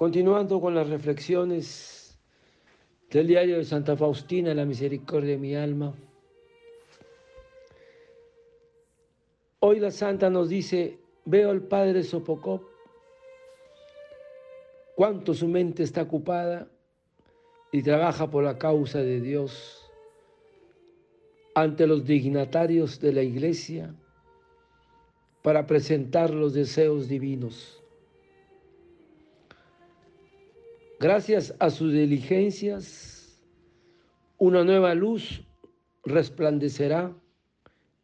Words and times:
Continuando 0.00 0.62
con 0.62 0.74
las 0.74 0.88
reflexiones 0.88 2.18
del 3.10 3.26
diario 3.26 3.58
de 3.58 3.66
Santa 3.66 3.98
Faustina, 3.98 4.54
la 4.54 4.64
misericordia 4.64 5.32
de 5.32 5.36
mi 5.36 5.54
alma. 5.54 5.92
Hoy 9.58 9.78
la 9.78 9.90
santa 9.90 10.30
nos 10.30 10.48
dice, 10.48 10.98
veo 11.26 11.50
al 11.50 11.60
padre 11.60 12.02
Sopocop, 12.02 12.62
cuánto 14.96 15.34
su 15.34 15.46
mente 15.46 15.82
está 15.82 16.00
ocupada 16.00 16.66
y 17.70 17.82
trabaja 17.82 18.30
por 18.30 18.42
la 18.42 18.56
causa 18.56 19.00
de 19.00 19.20
Dios 19.20 19.86
ante 21.54 21.86
los 21.86 22.06
dignatarios 22.06 23.00
de 23.00 23.12
la 23.12 23.22
iglesia 23.22 23.94
para 25.42 25.66
presentar 25.66 26.30
los 26.30 26.54
deseos 26.54 27.06
divinos. 27.06 27.79
Gracias 31.00 31.54
a 31.60 31.70
sus 31.70 31.94
diligencias, 31.94 33.42
una 34.36 34.64
nueva 34.64 34.94
luz 34.94 35.42
resplandecerá 36.04 37.16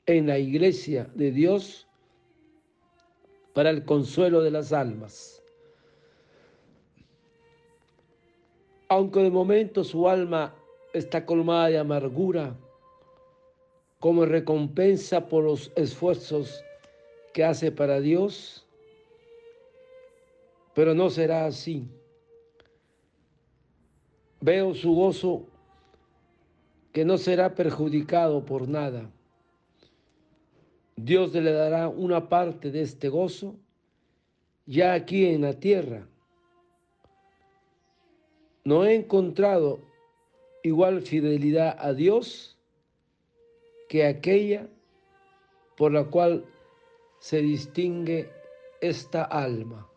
en 0.06 0.27
la 0.27 0.38
iglesia 0.38 1.06
de 1.14 1.30
Dios 1.30 1.86
para 3.53 3.69
el 3.69 3.84
consuelo 3.84 4.42
de 4.42 4.50
las 4.50 4.72
almas. 4.72 5.42
Aunque 8.88 9.20
de 9.20 9.31
momento 9.31 9.84
su 9.84 10.08
alma 10.08 10.55
está 10.94 11.27
colmada 11.27 11.69
de 11.69 11.77
amargura, 11.77 12.56
como 14.00 14.25
recompensa 14.25 15.28
por 15.28 15.44
los 15.44 15.70
esfuerzos 15.77 16.64
que 17.34 17.44
hace 17.44 17.70
para 17.70 18.00
Dios, 18.00 18.66
pero 20.72 20.94
no 20.94 21.10
será 21.10 21.44
así. 21.44 21.91
Veo 24.41 24.75
su 24.75 24.95
gozo 24.95 25.47
que 26.92 27.05
no 27.05 27.19
será 27.19 27.55
perjudicado 27.55 28.45
por 28.45 28.69
nada. 28.69 29.11
Dios 30.97 31.33
le 31.34 31.53
dará 31.53 31.89
una 31.89 32.28
parte 32.28 32.70
de 32.70 32.83
este 32.83 33.09
gozo 33.09 33.56
ya 34.67 34.95
aquí 34.95 35.27
en 35.27 35.43
la 35.43 35.55
tierra. 35.55 36.06
No 38.65 38.84
he 38.84 38.95
encontrado 38.95 39.78
igual 40.62 41.03
fidelidad 41.03 41.77
a 41.78 41.93
Dios 41.93 42.56
que 43.89 44.06
aquella 44.06 44.69
por 45.77 45.93
la 45.93 46.05
cual 46.05 46.45
se 47.21 47.43
distingue 47.43 48.31
esta 48.81 49.23
alma. 49.23 49.89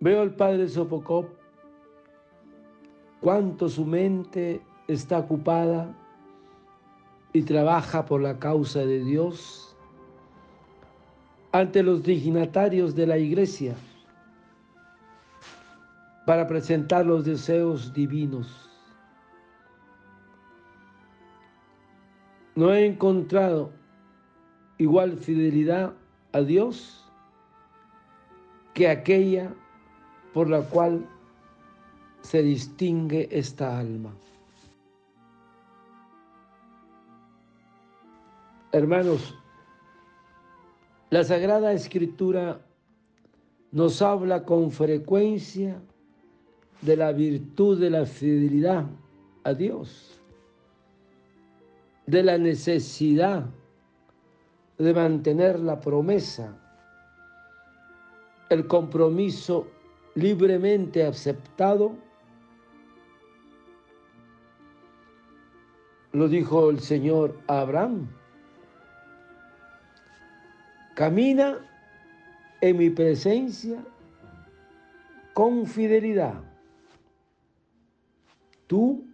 Veo 0.00 0.22
al 0.22 0.34
padre 0.34 0.66
Sopocop 0.66 1.28
cuánto 3.20 3.68
su 3.68 3.84
mente 3.84 4.62
está 4.88 5.18
ocupada 5.18 5.94
y 7.34 7.42
trabaja 7.42 8.06
por 8.06 8.22
la 8.22 8.38
causa 8.38 8.80
de 8.80 9.04
Dios 9.04 9.76
ante 11.52 11.82
los 11.82 12.02
dignatarios 12.02 12.94
de 12.94 13.06
la 13.06 13.18
iglesia 13.18 13.74
para 16.24 16.46
presentar 16.46 17.04
los 17.04 17.26
deseos 17.26 17.92
divinos. 17.92 18.70
No 22.54 22.72
he 22.72 22.86
encontrado 22.86 23.70
igual 24.78 25.18
fidelidad 25.18 25.92
a 26.32 26.40
Dios 26.40 27.04
que 28.72 28.88
aquella 28.88 29.52
por 30.32 30.48
la 30.48 30.62
cual 30.62 31.06
se 32.22 32.42
distingue 32.42 33.28
esta 33.30 33.78
alma. 33.78 34.12
Hermanos, 38.72 39.34
la 41.10 41.24
Sagrada 41.24 41.72
Escritura 41.72 42.60
nos 43.72 44.00
habla 44.00 44.44
con 44.44 44.70
frecuencia 44.70 45.80
de 46.82 46.96
la 46.96 47.12
virtud 47.12 47.80
de 47.80 47.90
la 47.90 48.06
fidelidad 48.06 48.86
a 49.42 49.54
Dios, 49.54 50.20
de 52.06 52.22
la 52.22 52.38
necesidad 52.38 53.46
de 54.78 54.94
mantener 54.94 55.58
la 55.58 55.80
promesa, 55.80 56.56
el 58.48 58.66
compromiso 58.66 59.66
libremente 60.14 61.04
aceptado, 61.04 61.96
lo 66.12 66.28
dijo 66.28 66.70
el 66.70 66.80
Señor 66.80 67.38
a 67.46 67.60
Abraham. 67.60 68.08
Camina 70.94 71.58
en 72.60 72.76
mi 72.76 72.90
presencia 72.90 73.82
con 75.32 75.66
fidelidad. 75.66 76.42
Tú 78.66 79.04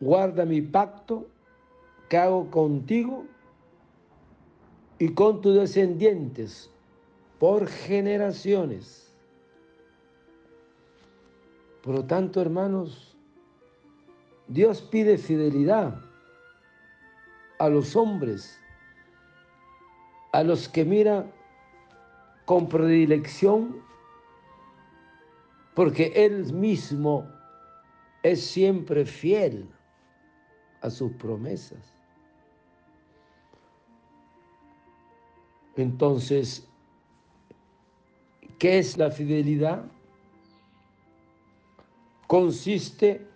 guarda 0.00 0.44
mi 0.44 0.60
pacto 0.60 1.28
que 2.08 2.16
hago 2.16 2.50
contigo 2.50 3.24
y 4.98 5.08
con 5.14 5.40
tus 5.40 5.54
descendientes 5.54 6.70
por 7.38 7.66
generaciones. 7.66 9.01
Por 11.82 11.96
lo 11.96 12.04
tanto, 12.04 12.40
hermanos, 12.40 13.16
Dios 14.46 14.80
pide 14.82 15.18
fidelidad 15.18 16.00
a 17.58 17.68
los 17.68 17.96
hombres, 17.96 18.60
a 20.32 20.42
los 20.44 20.68
que 20.68 20.84
mira 20.84 21.26
con 22.44 22.68
predilección, 22.68 23.82
porque 25.74 26.12
Él 26.14 26.52
mismo 26.52 27.28
es 28.22 28.44
siempre 28.44 29.04
fiel 29.04 29.68
a 30.82 30.90
sus 30.90 31.12
promesas. 31.12 31.92
Entonces, 35.76 36.68
¿qué 38.58 38.78
es 38.78 38.98
la 38.98 39.10
fidelidad? 39.10 39.84
Consiste 42.32 43.26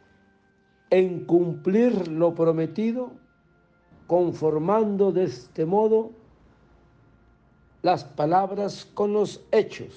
en 0.88 1.26
cumplir 1.26 2.08
lo 2.08 2.34
prometido, 2.34 3.12
conformando 4.06 5.12
de 5.12 5.24
este 5.24 5.66
modo 5.66 6.12
las 7.82 8.04
palabras 8.04 8.86
con 8.86 9.12
los 9.12 9.46
hechos. 9.52 9.92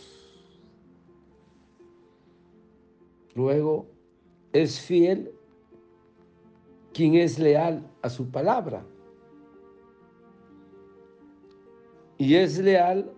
Luego, 3.36 3.86
es 4.52 4.82
fiel 4.82 5.32
quien 6.92 7.16
es 7.16 7.40
leal 7.40 7.90
a 8.02 8.10
su 8.10 8.30
palabra. 8.30 8.86
Y 12.18 12.36
es 12.36 12.60
leal 12.60 13.10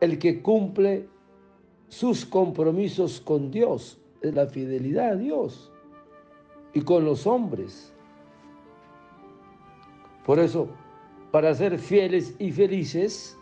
el 0.00 0.18
que 0.18 0.42
cumple 0.42 1.08
sus 1.86 2.26
compromisos 2.26 3.20
con 3.20 3.52
Dios 3.52 4.00
la 4.32 4.46
fidelidad 4.46 5.12
a 5.12 5.16
Dios 5.16 5.70
y 6.72 6.82
con 6.82 7.04
los 7.04 7.26
hombres. 7.26 7.92
Por 10.24 10.38
eso, 10.38 10.68
para 11.30 11.54
ser 11.54 11.78
fieles 11.78 12.34
y 12.38 12.50
felices, 12.50 13.38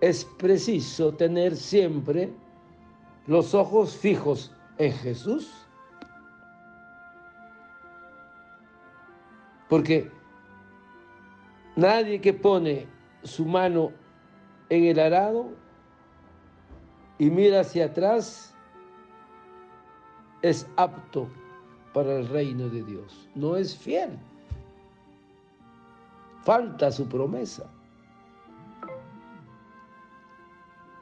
es 0.00 0.24
preciso 0.38 1.12
tener 1.14 1.56
siempre 1.56 2.32
los 3.26 3.54
ojos 3.54 3.96
fijos 3.96 4.52
en 4.78 4.92
Jesús. 4.92 5.66
Porque 9.68 10.10
nadie 11.74 12.20
que 12.20 12.32
pone 12.32 12.86
su 13.22 13.44
mano 13.44 13.92
en 14.68 14.84
el 14.84 14.98
arado 14.98 15.50
y 17.18 17.30
mira 17.30 17.60
hacia 17.60 17.86
atrás 17.86 18.55
es 20.46 20.66
apto 20.76 21.28
para 21.92 22.18
el 22.18 22.28
reino 22.28 22.68
de 22.68 22.82
Dios. 22.82 23.28
No 23.34 23.56
es 23.56 23.76
fiel. 23.76 24.10
Falta 26.44 26.92
su 26.92 27.08
promesa. 27.08 27.70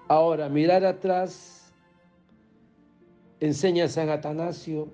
Ahora, 0.08 0.48
mirar 0.48 0.84
atrás, 0.84 1.72
enseña 3.40 3.88
San 3.88 4.10
Atanasio, 4.10 4.88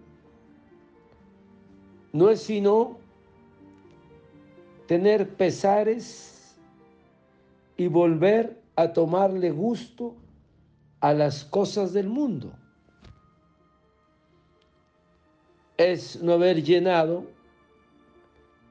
no 2.12 2.30
es 2.30 2.42
sino 2.42 2.98
tener 4.86 5.36
pesares 5.36 6.56
y 7.76 7.86
volver 7.88 8.60
a 8.76 8.92
tomarle 8.92 9.50
gusto 9.50 10.14
a 11.00 11.12
las 11.12 11.44
cosas 11.44 11.92
del 11.92 12.08
mundo. 12.08 12.52
Es 15.80 16.22
no 16.22 16.34
haber 16.34 16.62
llenado 16.62 17.24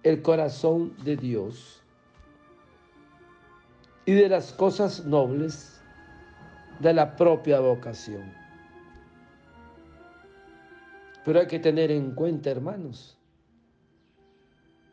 el 0.04 0.22
corazón 0.22 0.96
de 1.04 1.18
Dios 1.18 1.82
y 4.06 4.14
de 4.14 4.30
las 4.30 4.54
cosas 4.54 5.04
nobles 5.06 5.82
de 6.80 6.94
la 6.94 7.16
propia 7.16 7.62
vocación. 7.62 8.32
Pero 11.26 11.40
hay 11.40 11.48
que 11.48 11.58
tener 11.58 11.90
en 11.90 12.12
cuenta, 12.14 12.52
hermanos, 12.52 13.18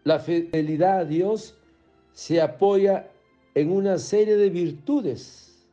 la 0.05 0.19
fidelidad 0.19 1.01
a 1.01 1.05
Dios 1.05 1.55
se 2.15 2.41
apoya 2.41 3.11
en 3.55 3.71
una 3.71 3.99
serie 3.99 4.39
de 4.39 4.49
virtudes 4.49 5.69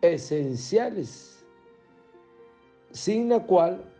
esenciales, 0.00 1.44
sin 2.92 3.28
la 3.28 3.40
cual 3.40 3.92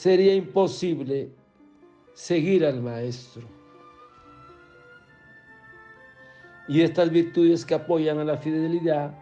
sería 0.00 0.34
imposible 0.34 1.30
seguir 2.14 2.64
al 2.64 2.80
Maestro. 2.80 3.42
Y 6.68 6.80
estas 6.80 7.10
virtudes 7.10 7.66
que 7.66 7.74
apoyan 7.74 8.18
a 8.18 8.24
la 8.24 8.38
fidelidad 8.38 9.12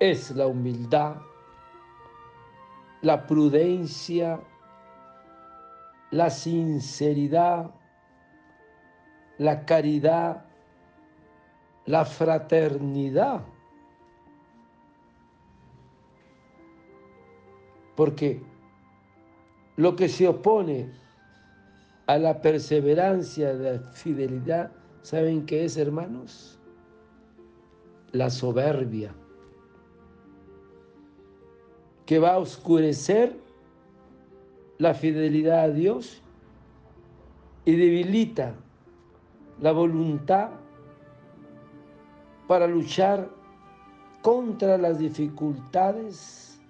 es 0.00 0.32
la 0.32 0.48
humildad, 0.48 1.16
la 3.00 3.26
prudencia, 3.26 4.38
la 6.10 6.28
sinceridad, 6.28 7.70
la 9.38 9.64
caridad, 9.64 10.44
la 11.86 12.04
fraternidad. 12.04 13.40
Porque 17.96 18.42
lo 19.76 19.96
que 19.96 20.08
se 20.08 20.28
opone 20.28 20.92
a 22.06 22.18
la 22.18 22.40
perseverancia 22.40 23.54
de 23.54 23.78
la 23.78 23.78
fidelidad, 23.92 24.70
¿saben 25.02 25.46
qué 25.46 25.64
es, 25.64 25.76
hermanos? 25.76 26.58
La 28.12 28.30
soberbia, 28.30 29.14
que 32.06 32.18
va 32.18 32.34
a 32.34 32.38
oscurecer 32.38 33.36
la 34.78 34.94
fidelidad 34.94 35.60
a 35.60 35.68
Dios 35.68 36.22
y 37.64 37.74
debilita 37.74 38.54
la 39.60 39.72
voluntad 39.72 40.50
para 42.46 42.66
luchar 42.66 43.30
contra 44.22 44.76
las 44.78 44.98
dificultades 44.98 46.60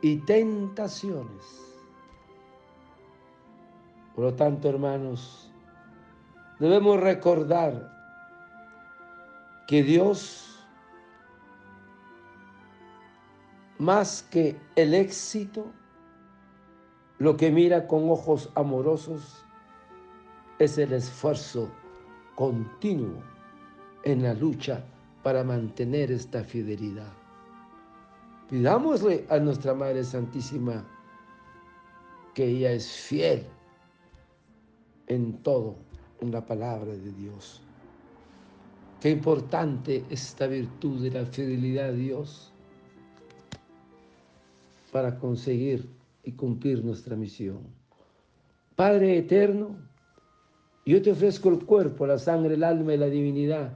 y 0.00 0.16
tentaciones. 0.18 1.71
Por 4.14 4.24
lo 4.24 4.34
tanto, 4.34 4.68
hermanos, 4.68 5.50
debemos 6.58 7.00
recordar 7.00 7.90
que 9.66 9.82
Dios, 9.82 10.66
más 13.78 14.22
que 14.22 14.60
el 14.76 14.92
éxito, 14.92 15.72
lo 17.18 17.36
que 17.36 17.50
mira 17.50 17.86
con 17.86 18.10
ojos 18.10 18.50
amorosos 18.54 19.44
es 20.58 20.76
el 20.76 20.92
esfuerzo 20.92 21.70
continuo 22.34 23.22
en 24.04 24.22
la 24.22 24.34
lucha 24.34 24.84
para 25.22 25.42
mantener 25.44 26.10
esta 26.10 26.44
fidelidad. 26.44 27.12
Pidámosle 28.50 29.26
a 29.30 29.38
nuestra 29.38 29.72
Madre 29.72 30.04
Santísima 30.04 30.84
que 32.34 32.44
ella 32.44 32.72
es 32.72 32.90
fiel 32.90 33.46
en 35.12 35.34
todo, 35.42 35.76
en 36.20 36.32
la 36.32 36.44
palabra 36.44 36.92
de 36.92 37.12
Dios. 37.12 37.60
Qué 39.00 39.10
importante 39.10 40.04
esta 40.10 40.46
virtud 40.46 41.02
de 41.02 41.10
la 41.10 41.26
fidelidad 41.26 41.88
a 41.88 41.92
Dios 41.92 42.52
para 44.92 45.18
conseguir 45.18 45.88
y 46.22 46.32
cumplir 46.32 46.84
nuestra 46.84 47.16
misión. 47.16 47.60
Padre 48.76 49.18
eterno, 49.18 49.76
yo 50.86 51.02
te 51.02 51.10
ofrezco 51.10 51.48
el 51.48 51.64
cuerpo, 51.64 52.06
la 52.06 52.18
sangre, 52.18 52.54
el 52.54 52.64
alma 52.64 52.94
y 52.94 52.98
la 52.98 53.06
divinidad 53.06 53.72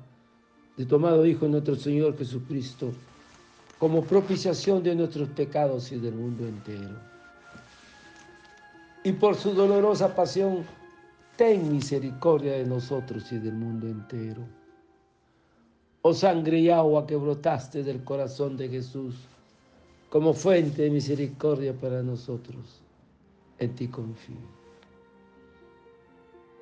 de 0.76 0.84
tu 0.84 0.96
amado 0.96 1.26
Hijo 1.26 1.48
nuestro 1.48 1.74
Señor 1.76 2.16
Jesucristo, 2.16 2.92
como 3.78 4.04
propiciación 4.04 4.82
de 4.82 4.94
nuestros 4.94 5.28
pecados 5.30 5.90
y 5.92 5.98
del 5.98 6.14
mundo 6.14 6.46
entero. 6.46 6.96
Y 9.04 9.12
por 9.12 9.36
su 9.36 9.52
dolorosa 9.52 10.14
pasión, 10.14 10.64
ten 11.36 11.70
misericordia 11.70 12.52
de 12.52 12.64
nosotros 12.64 13.30
y 13.30 13.38
del 13.38 13.54
mundo 13.54 13.86
entero. 13.86 14.42
Oh 16.02 16.14
sangre 16.14 16.58
y 16.58 16.70
agua 16.70 17.06
que 17.06 17.16
brotaste 17.16 17.82
del 17.82 18.02
corazón 18.04 18.56
de 18.56 18.68
Jesús, 18.68 19.16
como 20.08 20.32
fuente 20.32 20.82
de 20.82 20.90
misericordia 20.90 21.74
para 21.74 22.02
nosotros. 22.02 22.80
En 23.58 23.74
ti 23.74 23.88
confío. 23.88 24.36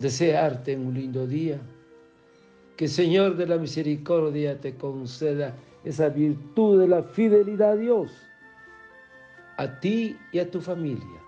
Desearte 0.00 0.72
en 0.72 0.86
un 0.86 0.94
lindo 0.94 1.26
día, 1.26 1.60
que 2.76 2.88
Señor 2.88 3.36
de 3.36 3.46
la 3.46 3.58
misericordia 3.58 4.60
te 4.60 4.74
conceda 4.76 5.54
esa 5.84 6.08
virtud 6.08 6.80
de 6.80 6.88
la 6.88 7.02
fidelidad 7.02 7.72
a 7.72 7.76
Dios, 7.76 8.10
a 9.56 9.78
ti 9.80 10.16
y 10.32 10.38
a 10.40 10.50
tu 10.50 10.60
familia. 10.60 11.20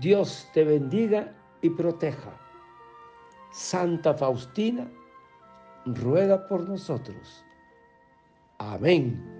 Dios 0.00 0.48
te 0.54 0.64
bendiga 0.64 1.32
y 1.64 1.70
proteja. 1.70 2.30
Santa 3.50 4.12
Faustina, 4.12 4.86
ruega 5.86 6.46
por 6.46 6.68
nosotros. 6.68 7.42
Amén. 8.58 9.33